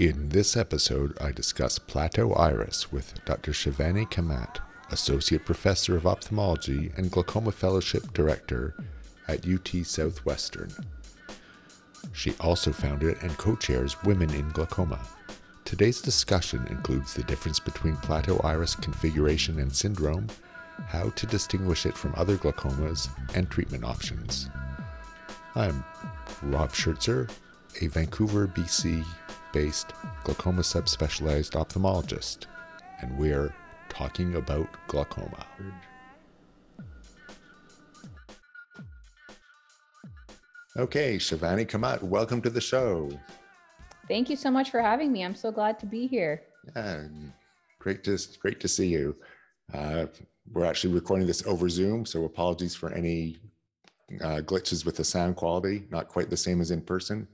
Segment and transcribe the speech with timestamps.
[0.00, 3.52] In this episode, I discuss plateau iris with Dr.
[3.52, 4.56] Shivani Kamat,
[4.90, 8.74] Associate Professor of Ophthalmology and Glaucoma Fellowship Director
[9.28, 10.70] at UT Southwestern.
[12.14, 15.06] She also founded and co chairs Women in Glaucoma.
[15.66, 20.28] Today's discussion includes the difference between plateau iris configuration and syndrome,
[20.86, 24.48] how to distinguish it from other glaucomas, and treatment options.
[25.54, 25.84] I'm
[26.44, 27.28] Rob Schertzer,
[27.82, 29.04] a Vancouver, BC
[29.52, 29.92] based
[30.24, 32.46] glaucoma subspecialized ophthalmologist,
[33.00, 33.54] and we're
[33.88, 35.46] talking about glaucoma.
[40.76, 43.10] Okay, Shivani Kamat, welcome to the show.
[44.08, 45.24] Thank you so much for having me.
[45.24, 46.42] I'm so glad to be here.
[46.74, 47.06] Yeah,
[47.78, 49.16] great to great to see you.
[49.72, 50.06] Uh,
[50.52, 53.38] we're actually recording this over Zoom, so apologies for any
[54.20, 55.84] uh, glitches with the sound quality.
[55.90, 57.28] Not quite the same as in person,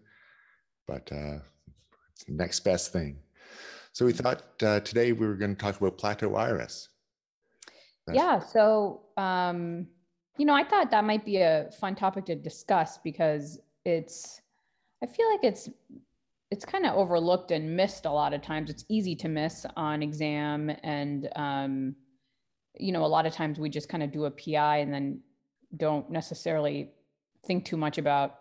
[0.86, 1.38] but uh,
[2.28, 3.18] next best thing.
[3.92, 6.88] So we thought uh, today we were going to talk about plateau iris.
[8.06, 8.38] That's- yeah.
[8.38, 9.86] So, um,
[10.36, 14.42] you know, I thought that might be a fun topic to discuss because it's,
[15.02, 15.68] I feel like it's,
[16.50, 18.70] it's kind of overlooked and missed a lot of times.
[18.70, 20.70] It's easy to miss on exam.
[20.82, 21.96] And, um,
[22.78, 25.20] you know, a lot of times we just kind of do a PI and then
[25.76, 26.90] don't necessarily
[27.46, 28.40] think too much about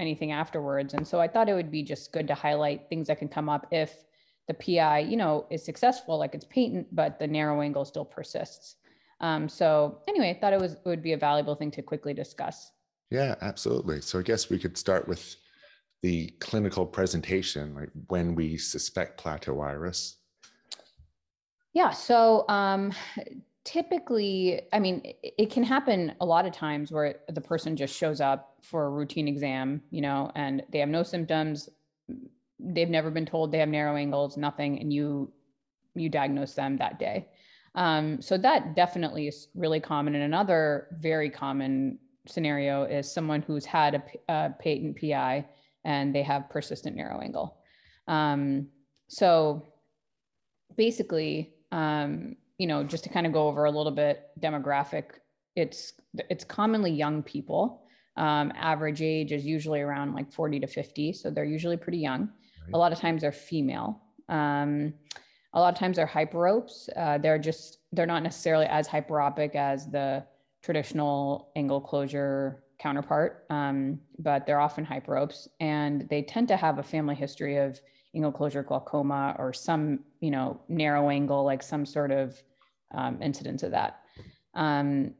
[0.00, 0.94] anything afterwards.
[0.94, 3.48] And so I thought it would be just good to highlight things that can come
[3.48, 4.04] up if
[4.48, 8.76] the PI, you know, is successful, like it's patent, but the narrow angle still persists.
[9.20, 12.14] Um, so anyway, I thought it was it would be a valuable thing to quickly
[12.14, 12.72] discuss.
[13.10, 14.00] Yeah, absolutely.
[14.00, 15.36] So I guess we could start with
[16.02, 20.16] the clinical presentation, like when we suspect plateau iris.
[21.74, 21.90] Yeah.
[21.90, 22.92] So um,
[23.64, 28.20] typically, I mean, it can happen a lot of times where the person just shows
[28.20, 31.68] up for a routine exam, you know, and they have no symptoms.
[32.58, 35.32] They've never been told they have narrow angles, nothing, and you
[35.94, 37.28] you diagnose them that day.
[37.74, 40.14] Um, so that definitely is really common.
[40.14, 45.46] And another very common scenario is someone who's had a, a patent PI
[45.84, 47.58] and they have persistent narrow angle.
[48.06, 48.68] Um,
[49.08, 49.66] so
[50.76, 55.04] basically, um, you know, just to kind of go over a little bit demographic,
[55.56, 55.94] it's
[56.28, 57.84] it's commonly young people.
[58.18, 62.20] Um, average age is usually around like 40 to 50, so they're usually pretty young.
[62.20, 62.74] Right.
[62.74, 64.02] A lot of times they're female.
[64.28, 64.92] Um,
[65.54, 66.90] a lot of times they're hyperopes.
[66.98, 70.22] Uh, they're just they're not necessarily as hyperopic as the
[70.62, 76.82] traditional angle closure counterpart, um, but they're often hyperopes, and they tend to have a
[76.82, 77.80] family history of
[78.14, 82.42] angle closure glaucoma or some you know narrow angle, like some sort of
[82.92, 84.00] um, incidents of that.
[84.54, 85.14] Um,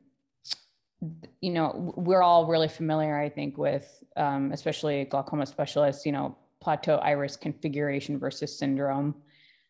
[1.41, 6.36] you know, we're all really familiar, I think, with um, especially glaucoma specialists, you know,
[6.60, 9.14] plateau iris configuration versus syndrome.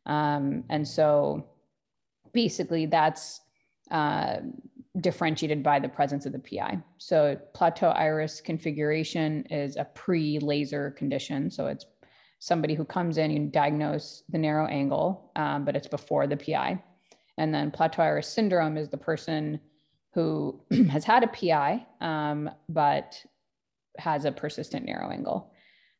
[0.07, 1.47] Um, and so
[2.33, 3.41] basically that's
[3.91, 4.39] uh,
[5.01, 6.79] differentiated by the presence of the PI.
[6.99, 11.51] So plateau iris configuration is a pre-laser condition.
[11.51, 11.87] So it's
[12.41, 16.83] somebody who comes in, you diagnose the narrow angle, um, but it's before the PI.
[17.41, 19.59] And then plateau iris syndrome is the person
[20.13, 23.25] who has had a PI, um, but
[23.97, 25.51] has a persistent narrow angle.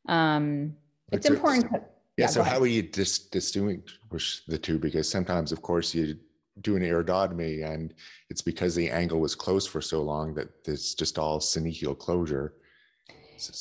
[0.07, 0.77] Um,
[1.11, 1.71] it's so, important.
[1.73, 1.85] So,
[2.19, 2.27] yeah.
[2.27, 4.79] So how do you dis- distinguish the two?
[4.79, 6.19] Because sometimes, of course, you
[6.61, 7.95] do an iridotomy and
[8.29, 12.53] it's because the angle was closed for so long that it's just all synechial closure.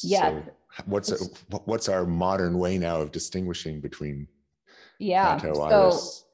[0.04, 0.32] Yeah.
[0.32, 0.44] So
[0.86, 1.26] what's a,
[1.64, 4.28] what's our modern way now of distinguishing between
[5.00, 6.26] yeah plateau iris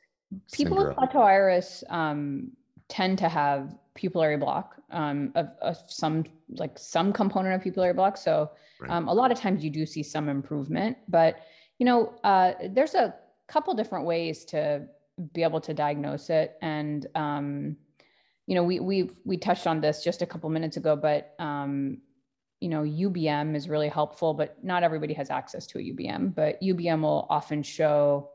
[0.51, 0.87] people syndrome.
[0.87, 2.51] with plateau iris um,
[2.87, 8.17] tend to have pupillary block um, of, of, some like some component of pupillary block.
[8.17, 8.91] So right.
[8.91, 11.39] um, a lot of times you do see some improvement, but
[11.79, 13.15] you know uh, there's a
[13.47, 14.87] couple different ways to
[15.33, 17.77] be able to diagnose it, and um,
[18.47, 21.97] you know we we we touched on this just a couple minutes ago, but um,
[22.59, 26.35] you know UBM is really helpful, but not everybody has access to a UBM.
[26.35, 28.29] But UBM will often show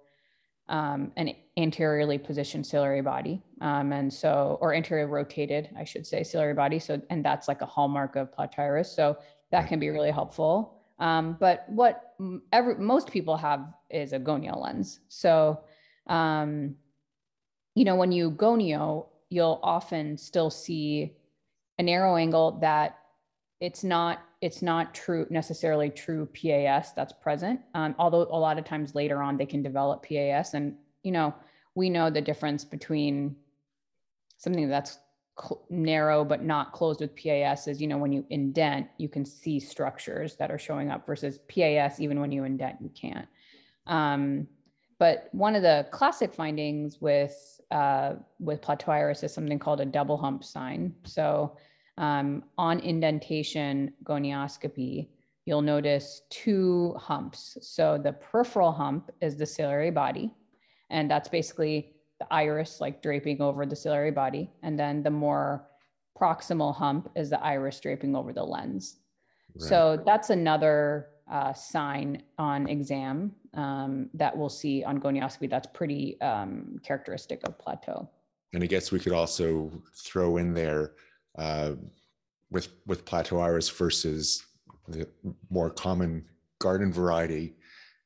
[0.69, 3.43] um, an anteriorly positioned ciliary body.
[3.61, 6.79] Um, and so, or anterior rotated, I should say, ciliary body.
[6.79, 8.91] So, and that's like a hallmark of plateau iris.
[8.91, 9.19] So
[9.51, 10.81] that can be really helpful.
[10.99, 12.15] Um, but what
[12.53, 15.01] every, most people have is a gonio lens.
[15.09, 15.61] So,
[16.07, 16.77] um,
[17.75, 21.15] you know, when you gonio, you'll often still see
[21.79, 22.99] a narrow angle that
[23.61, 27.61] it's not it's not true necessarily true PAS that's present.
[27.75, 31.35] Um, although a lot of times later on they can develop PAS, and you know
[31.75, 33.37] we know the difference between
[34.39, 34.99] something that's
[35.41, 39.25] cl- narrow but not closed with PAS is you know when you indent you can
[39.25, 43.29] see structures that are showing up versus PAS even when you indent you can't.
[43.87, 44.47] Um,
[44.99, 49.87] but one of the classic findings with uh, with plateau iris is something called a
[49.87, 50.95] double hump sign.
[51.05, 51.57] So
[51.97, 55.09] um, on indentation gonioscopy,
[55.47, 57.57] you'll notice two humps.
[57.63, 60.35] So the peripheral hump is the ciliary body,
[60.91, 64.51] and that's basically the iris like draping over the ciliary body.
[64.63, 65.67] And then the more
[66.21, 68.99] proximal hump is the iris draping over the lens.
[69.55, 69.69] Right.
[69.69, 75.49] So that's another uh, sign on exam um, that we'll see on gonioscopy.
[75.49, 78.09] That's pretty um, characteristic of plateau.
[78.53, 80.93] And I guess we could also throw in there
[81.39, 81.73] uh,
[82.51, 84.45] with with plateau iris versus
[84.89, 85.09] the
[85.51, 86.25] more common
[86.59, 87.55] garden variety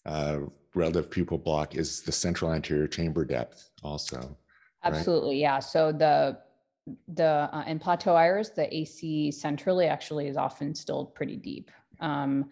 [0.06, 0.40] uh,
[0.74, 4.36] relative pupil block is the central anterior chamber depth also.
[4.82, 5.40] Absolutely, right?
[5.40, 5.58] yeah.
[5.58, 6.38] So the
[7.14, 11.70] the uh, in plateau iris, the AC centrally actually is often still pretty deep.
[12.00, 12.50] Um,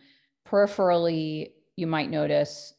[0.49, 2.75] peripherally, you might notice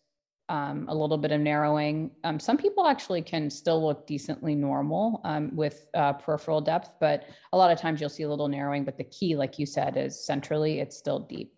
[0.50, 2.12] um, a little bit of narrowing.
[2.24, 7.25] Um, some people actually can still look decently normal um, with uh, peripheral depth, but
[7.54, 8.84] a lot of times you'll see a little narrowing.
[8.84, 11.54] But the key, like you said, is centrally, it's still deep.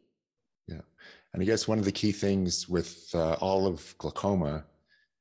[0.67, 0.81] Yeah.
[1.35, 4.63] And I guess one of the key things with uh, all of glaucoma,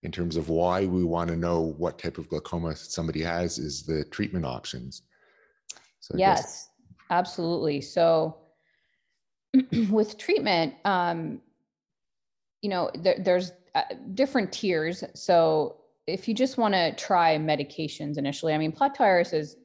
[0.04, 3.82] in terms of why we want to know what type of glaucoma somebody has, is
[3.82, 5.02] the treatment options.
[5.98, 6.68] So yes, guess-
[7.10, 7.80] absolutely.
[7.80, 8.36] So
[9.90, 11.40] with treatment, um,
[12.62, 13.82] you know, there, there's uh,
[14.14, 15.02] different tiers.
[15.16, 19.56] So if you just want to try medications initially, I mean, iris is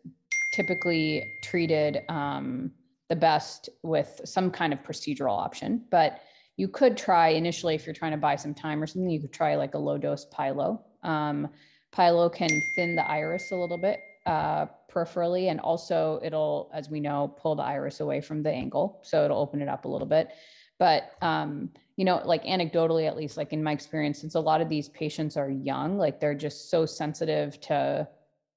[0.56, 2.72] typically treated um,
[3.08, 6.22] the best with some kind of procedural option, but
[6.60, 9.32] you could try initially if you're trying to buy some time or something, you could
[9.32, 10.82] try like a low dose Pilo.
[11.04, 11.48] Um,
[11.94, 17.00] Pilo can thin the iris a little bit uh, peripherally, and also it'll, as we
[17.00, 20.06] know, pull the iris away from the angle, so it'll open it up a little
[20.06, 20.32] bit.
[20.78, 24.60] But um, you know, like anecdotally, at least, like in my experience, since a lot
[24.60, 28.06] of these patients are young, like they're just so sensitive to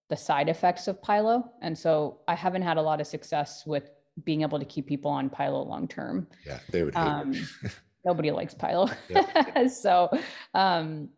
[0.09, 3.93] the side effects of Pilo, and so I haven't had a lot of success with
[4.25, 6.27] being able to keep people on Pilo long term.
[6.45, 6.97] Yeah, they would.
[6.97, 7.35] Um,
[8.05, 8.91] nobody likes Pilo,
[9.71, 10.11] so.
[10.55, 11.09] Um,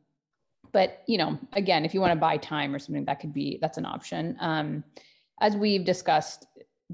[0.73, 3.59] but you know, again, if you want to buy time or something, that could be
[3.61, 4.37] that's an option.
[4.41, 4.85] Um,
[5.41, 6.47] as we've discussed,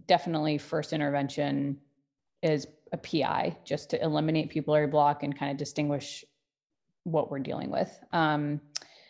[0.07, 1.79] definitely first intervention
[2.43, 6.25] is a PI just to eliminate pupillary block and kind of distinguish
[7.05, 7.99] what we're dealing with.
[8.13, 8.61] Um,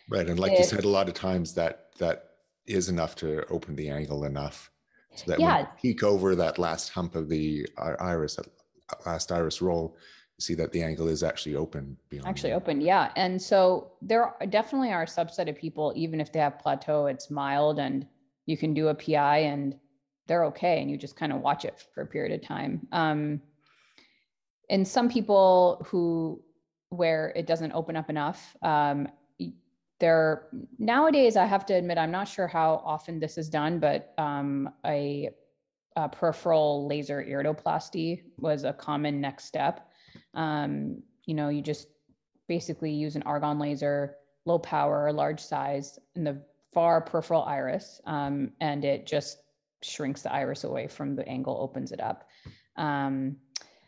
[0.08, 2.26] right, and like you said, a lot of times that that
[2.66, 4.70] is enough to open the angle enough
[5.14, 5.56] so that yeah.
[5.56, 7.66] when you peek over that last hump of the
[7.98, 8.46] iris, that
[9.04, 9.96] last iris roll,
[10.40, 12.28] see that the angle is actually open beyond.
[12.28, 13.12] Actually open, yeah.
[13.16, 17.30] And so there definitely are a subset of people, even if they have plateau, it's
[17.30, 18.06] mild and
[18.46, 19.76] you can do a PI and
[20.26, 22.86] they're okay and you just kind of watch it for a period of time.
[22.92, 23.40] Um,
[24.68, 26.42] and some people who
[26.90, 29.06] where it doesn't open up enough, um,
[30.00, 30.48] there
[30.78, 34.70] nowadays I have to admit I'm not sure how often this is done, but um,
[34.84, 35.30] a,
[35.96, 39.89] a, peripheral laser iridoplasty was a common next step.
[40.34, 41.88] Um, you know, you just
[42.48, 46.42] basically use an argon laser, low power, large size, in the
[46.72, 49.38] far peripheral iris, um, and it just
[49.82, 52.28] shrinks the iris away from the angle, opens it up.
[52.76, 53.36] Um,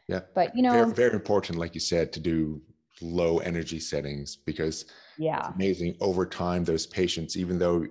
[0.09, 0.21] yeah.
[0.35, 2.61] But you know, very, very, important, like you said, to do
[3.01, 4.85] low energy settings because
[5.19, 6.65] yeah, it's amazing over time.
[6.65, 7.87] Those patients, even though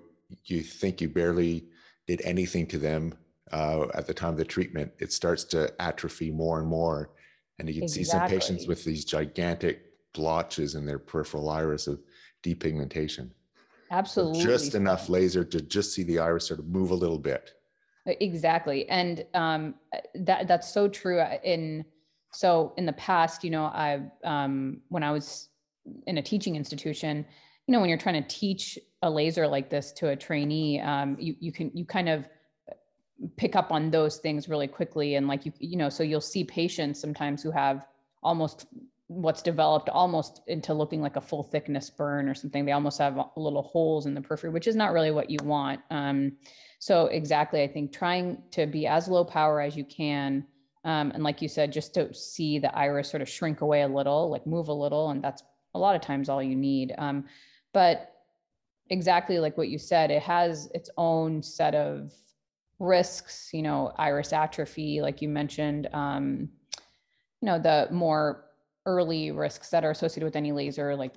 [0.45, 1.67] you think you barely
[2.07, 3.13] did anything to them
[3.51, 7.11] uh, at the time of the treatment, it starts to atrophy more and more.
[7.61, 8.03] And you can exactly.
[8.03, 12.01] see some patients with these gigantic blotches in their peripheral iris of
[12.43, 13.29] depigmentation.
[13.91, 14.41] Absolutely.
[14.41, 17.53] So just enough laser to just see the iris sort of move a little bit.
[18.07, 18.89] Exactly.
[18.89, 19.75] And um,
[20.15, 21.85] that that's so true uh, in
[22.33, 25.49] so in the past, you know, I um, when I was
[26.07, 27.23] in a teaching institution,
[27.67, 31.15] you know, when you're trying to teach a laser like this to a trainee, um,
[31.19, 32.27] you you can you kind of
[33.37, 35.15] pick up on those things really quickly.
[35.15, 37.85] And like you you know so you'll see patients sometimes who have
[38.23, 38.67] almost
[39.07, 42.65] what's developed almost into looking like a full thickness burn or something.
[42.65, 45.81] They almost have little holes in the periphery which is not really what you want.
[45.89, 46.33] Um,
[46.79, 50.43] so exactly i think trying to be as low power as you can
[50.83, 53.87] um, and like you said, just to see the iris sort of shrink away a
[53.87, 55.43] little, like move a little, and that's
[55.75, 56.93] a lot of times all you need.
[56.97, 57.25] Um,
[57.73, 58.13] but
[58.89, 62.11] exactly like what you said, it has its own set of
[62.81, 66.49] risks, you know, iris atrophy, like you mentioned, um,
[67.41, 68.45] you know, the more
[68.85, 71.13] early risks that are associated with any laser, like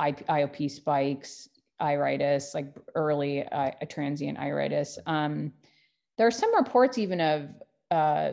[0.00, 1.48] IOP spikes,
[1.80, 4.98] iritis, like early uh, transient iritis.
[5.06, 5.52] Um,
[6.18, 7.48] there are some reports even of
[7.90, 8.32] uh,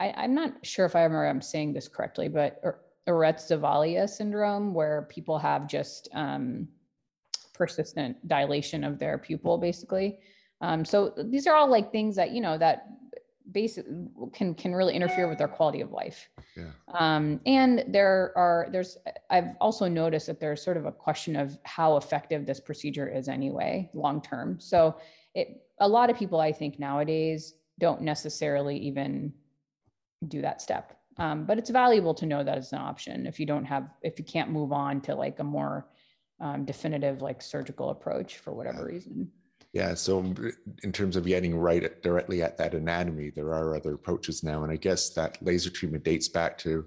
[0.00, 4.74] I, am not sure if I remember I'm saying this correctly, but or Urrets-Zavalia syndrome,
[4.74, 6.68] where people have just um,
[7.52, 10.18] persistent dilation of their pupil, basically.
[10.60, 12.86] Um, so these are all like things that you know that
[13.52, 13.92] basically
[14.32, 16.28] can can really interfere with their quality of life.
[16.56, 16.70] Yeah.
[16.94, 18.98] Um, and there are there's
[19.30, 23.28] I've also noticed that there's sort of a question of how effective this procedure is
[23.28, 24.58] anyway, long term.
[24.60, 24.98] So
[25.34, 29.32] it a lot of people I think nowadays don't necessarily even
[30.26, 30.94] do that step.
[31.16, 34.18] Um, but it's valuable to know that it's an option if you don't have if
[34.18, 35.88] you can't move on to like a more
[36.40, 39.30] um, definitive like surgical approach for whatever reason.
[39.72, 39.94] Yeah.
[39.94, 40.34] So,
[40.82, 44.62] in terms of getting right directly at that anatomy, there are other approaches now.
[44.62, 46.86] And I guess that laser treatment dates back to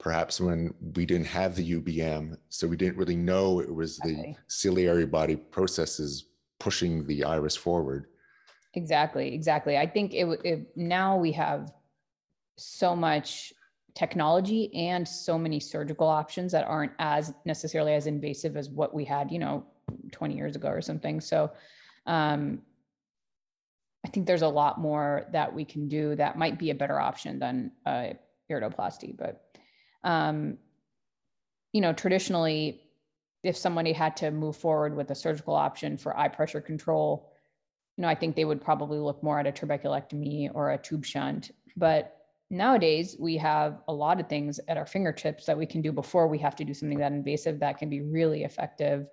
[0.00, 2.36] perhaps when we didn't have the UBM.
[2.48, 6.26] So, we didn't really know it was the ciliary body processes
[6.58, 8.06] pushing the iris forward.
[8.72, 9.34] Exactly.
[9.34, 9.76] Exactly.
[9.76, 11.72] I think it, it now we have
[12.56, 13.52] so much
[13.94, 19.04] technology and so many surgical options that aren't as necessarily as invasive as what we
[19.04, 19.64] had, you know,
[20.10, 21.20] 20 years ago or something.
[21.20, 21.50] So
[22.06, 22.62] um,
[24.04, 27.00] I think there's a lot more that we can do that might be a better
[27.00, 28.08] option than uh,
[28.50, 29.16] iridoplasty.
[29.16, 29.42] But
[30.04, 30.58] um,
[31.72, 32.82] you know, traditionally,
[33.42, 37.32] if somebody had to move forward with a surgical option for eye pressure control,
[37.96, 41.04] you know, I think they would probably look more at a trabeculectomy or a tube
[41.04, 41.50] shunt.
[41.76, 42.16] But
[42.50, 46.28] nowadays, we have a lot of things at our fingertips that we can do before
[46.28, 49.06] we have to do something that invasive that can be really effective.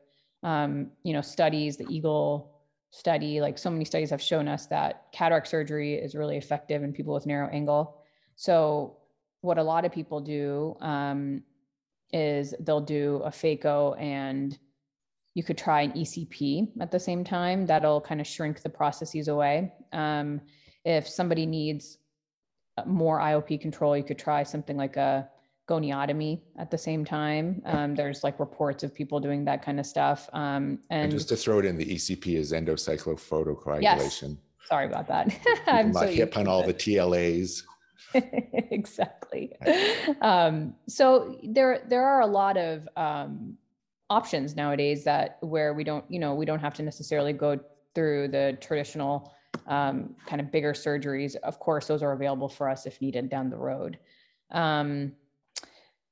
[0.43, 2.61] Um, you know, studies, the Eagle
[2.91, 6.93] study, like so many studies have shown us that cataract surgery is really effective in
[6.93, 8.03] people with narrow angle.
[8.36, 8.98] So,
[9.41, 11.41] what a lot of people do um,
[12.13, 14.57] is they'll do a phaco and
[15.33, 17.65] you could try an ECP at the same time.
[17.65, 19.71] That'll kind of shrink the processes away.
[19.93, 20.41] Um,
[20.83, 21.98] if somebody needs
[22.86, 25.29] more IOP control, you could try something like a
[25.72, 27.62] goniotomy at the same time.
[27.66, 30.30] Um, there's like reports of people doing that kind of stuff.
[30.34, 33.82] Um, and, and, just to throw it in, the ECP is endocyclophotocoagulation.
[33.82, 34.68] Yes.
[34.68, 35.34] Sorry about that.
[35.68, 37.63] I'm not so hip on all the TLAs.
[38.13, 39.54] exactly.
[40.22, 43.58] Um, so there there are a lot of um,
[44.10, 47.60] options nowadays that where we don't you know we don't have to necessarily go
[47.96, 49.34] through the traditional
[49.68, 51.36] um, kind of bigger surgeries.
[51.38, 53.98] Of course, those are available for us if needed down the road.
[54.51, 55.13] Um,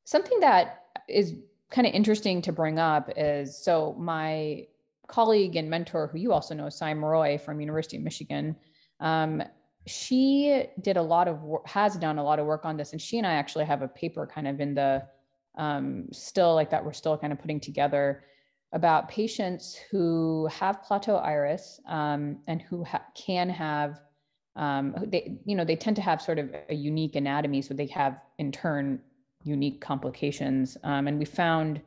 [0.10, 1.36] something that is
[1.70, 4.66] kind of interesting to bring up is so my
[5.08, 8.56] colleague and mentor, who you also know, Sayoko Moroi from University of Michigan,
[9.02, 9.44] um,
[9.86, 13.00] she did a lot of work, has done a lot of work on this, and
[13.00, 15.04] she and I actually have a paper kind of in the
[15.60, 18.24] um, still like that we're still kind of putting together
[18.74, 24.02] about patients who have plateau iris um, and who ha- can have
[24.56, 27.88] um, they you know they tend to have sort of a unique anatomy so they
[27.88, 29.00] have in turn
[29.44, 30.78] unique complications.
[30.84, 31.82] Um, and we found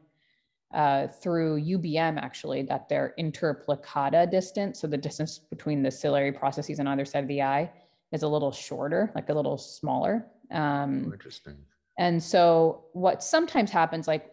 [0.75, 6.81] uh, through UBM actually that their interplicata distance so the distance between the ciliary processes
[6.81, 7.71] on either side of the eye
[8.11, 10.27] is a little shorter like a little smaller.
[10.51, 11.57] Um, oh, interesting.
[11.99, 14.33] and so what sometimes happens like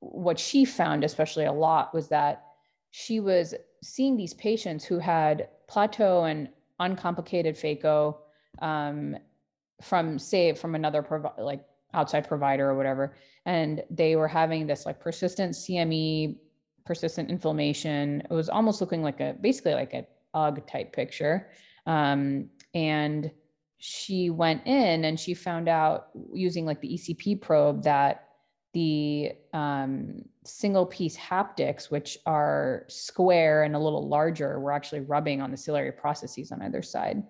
[0.00, 2.44] what she found especially a lot was that
[2.90, 6.48] she was seeing these patients who had plateau and
[6.80, 8.16] uncomplicated phaco
[8.60, 9.16] um,
[9.82, 13.16] from say from another provi- like outside provider or whatever.
[13.46, 16.36] And they were having this like persistent cme
[16.84, 18.22] persistent inflammation.
[18.30, 21.48] It was almost looking like a basically like a UGH type picture.
[21.86, 23.30] Um, and
[23.78, 28.28] she went in and she found out using like the ecp probe that
[28.74, 35.40] the um, single piece haptics, which are square and a little larger, were actually rubbing
[35.40, 37.22] on the ciliary processes on either side.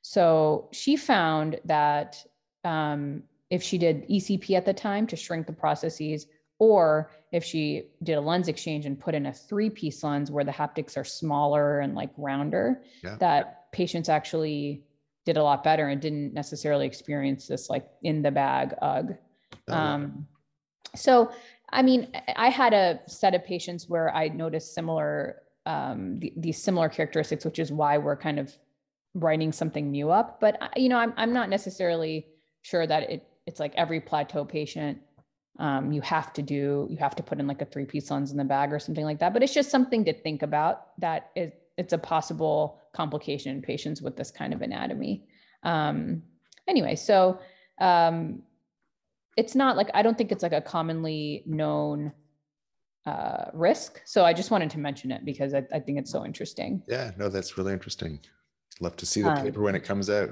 [0.00, 2.16] So she found that
[2.64, 6.26] um, if she did ECP at the time to shrink the processes,
[6.58, 10.44] or if she did a lens exchange and put in a three piece lens where
[10.44, 13.16] the haptics are smaller and like rounder, yeah.
[13.16, 14.82] that patients actually
[15.24, 19.18] did a lot better and didn't necessarily experience this like in the bag UGH.
[19.68, 20.26] Oh, um,
[20.94, 21.30] so,
[21.70, 26.62] I mean, I had a set of patients where I noticed similar, um, the, these
[26.62, 28.56] similar characteristics, which is why we're kind of
[29.14, 30.40] writing something new up.
[30.40, 32.26] But you know, I'm I'm not necessarily
[32.62, 34.98] sure that it it's like every plateau patient
[35.58, 38.30] um, you have to do you have to put in like a three piece lens
[38.30, 39.32] in the bag or something like that.
[39.32, 44.02] But it's just something to think about that is it's a possible complication in patients
[44.02, 45.24] with this kind of anatomy.
[45.62, 46.22] Um,
[46.68, 47.38] anyway, so
[47.80, 48.42] um,
[49.36, 52.12] it's not like I don't think it's like a commonly known
[53.06, 54.02] uh, risk.
[54.04, 56.82] So I just wanted to mention it because I, I think it's so interesting.
[56.86, 58.20] Yeah, no, that's really interesting.
[58.80, 60.30] Love to see the um, paper when it comes out.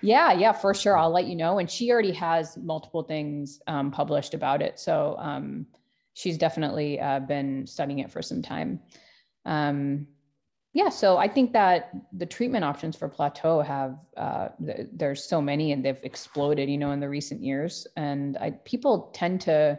[0.00, 0.96] Yeah, yeah, for sure.
[0.96, 1.58] I'll let you know.
[1.58, 4.78] And she already has multiple things um, published about it.
[4.78, 5.66] So um,
[6.14, 8.80] she's definitely uh, been studying it for some time.
[9.44, 10.06] Um,
[10.74, 15.42] yeah, so I think that the treatment options for plateau have uh, th- there's so
[15.42, 17.86] many and they've exploded, you know, in the recent years.
[17.96, 19.78] And I, people tend to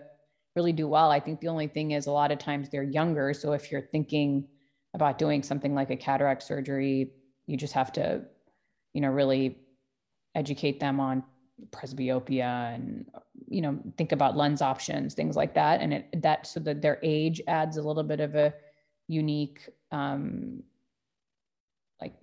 [0.56, 1.10] really do well.
[1.10, 3.34] I think the only thing is a lot of times they're younger.
[3.34, 4.48] So if you're thinking
[4.94, 7.14] about doing something like a cataract surgery,
[7.48, 8.22] you just have to,
[8.94, 9.58] you know, really
[10.36, 11.24] educate them on
[11.72, 13.06] presbyopia and
[13.48, 15.82] you know think about lens options things like that.
[15.82, 18.54] And it that so that their age adds a little bit of a
[19.08, 20.64] unique um
[22.02, 22.14] like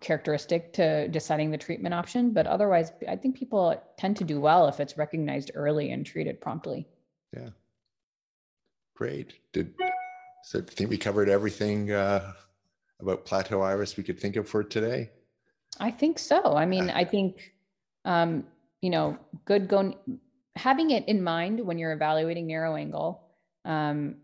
[0.00, 2.32] characteristic to deciding the treatment option.
[2.32, 6.40] But otherwise i think people tend to do well if it's recognized early and treated
[6.40, 6.86] promptly.
[7.34, 7.50] Yeah.
[8.94, 9.34] Great.
[9.52, 9.74] Did
[10.44, 12.32] so I think we covered everything uh,
[13.00, 15.10] about plateau iris we could think of for today
[15.80, 16.56] I think so.
[16.56, 17.52] I mean, I think,
[18.04, 18.44] um,
[18.80, 19.94] you know, good going,
[20.56, 23.22] having it in mind when you're evaluating narrow angle.
[23.64, 24.16] Um,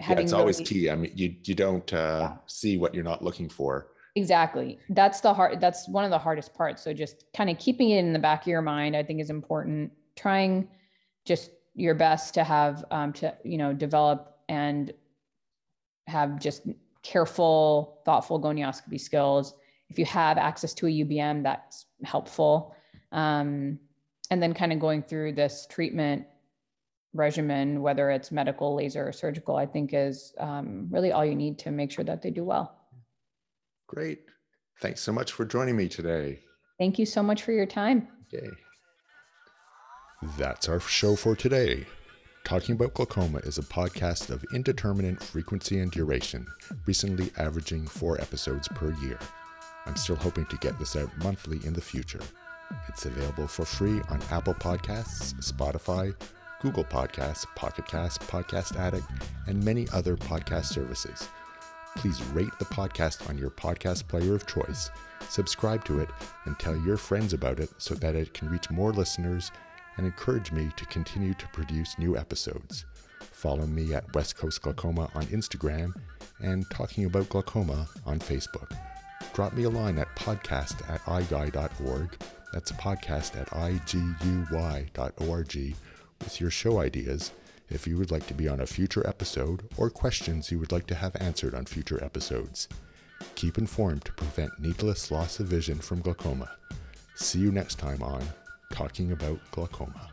[0.00, 0.90] yeah, it's always key.
[0.90, 2.36] I mean, you you don't uh, yeah.
[2.46, 3.88] see what you're not looking for.
[4.14, 4.78] Exactly.
[4.90, 5.60] That's the hard.
[5.60, 6.82] That's one of the hardest parts.
[6.82, 9.30] So just kind of keeping it in the back of your mind, I think, is
[9.30, 9.90] important.
[10.16, 10.68] Trying
[11.24, 14.92] just your best to have um, to you know develop and
[16.06, 16.62] have just
[17.02, 19.54] careful, thoughtful gonioscopy skills
[19.90, 22.74] if you have access to a UBM, that's helpful.
[23.12, 23.78] Um,
[24.30, 26.26] and then kind of going through this treatment
[27.14, 31.58] regimen, whether it's medical, laser, or surgical, I think is um, really all you need
[31.60, 32.76] to make sure that they do well.
[33.86, 34.20] Great.
[34.80, 36.40] Thanks so much for joining me today.
[36.78, 38.08] Thank you so much for your time.
[38.32, 38.48] Okay.
[40.36, 41.86] That's our show for today.
[42.44, 46.46] Talking About Glaucoma is a podcast of indeterminate frequency and duration,
[46.86, 49.18] recently averaging four episodes per year.
[49.88, 52.20] I'm still hoping to get this out monthly in the future.
[52.88, 56.14] It's available for free on Apple Podcasts, Spotify,
[56.60, 59.06] Google Podcasts, Pocket Cast, Podcast Addict,
[59.46, 61.26] and many other podcast services.
[61.96, 64.90] Please rate the podcast on your podcast player of choice,
[65.30, 66.10] subscribe to it,
[66.44, 69.50] and tell your friends about it so that it can reach more listeners
[69.96, 72.84] and encourage me to continue to produce new episodes.
[73.20, 75.94] Follow me at West Coast Glaucoma on Instagram
[76.40, 78.76] and Talking About Glaucoma on Facebook
[79.38, 82.18] drop me a line at podcast at iguy.org.
[82.52, 84.96] That's podcast at iguy.org
[86.24, 87.30] with your show ideas
[87.68, 90.88] if you would like to be on a future episode or questions you would like
[90.88, 92.66] to have answered on future episodes.
[93.36, 96.50] Keep informed to prevent needless loss of vision from glaucoma.
[97.14, 98.24] See you next time on
[98.72, 100.10] Talking About Glaucoma.